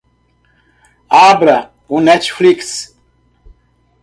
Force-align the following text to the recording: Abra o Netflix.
Abra 1.29 1.71
o 1.87 2.01
Netflix. 2.01 2.95